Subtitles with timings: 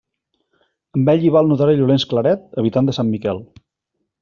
[0.99, 3.45] Amb ell hi va el notari Llorenç Claret, habitant de Sant Miquel.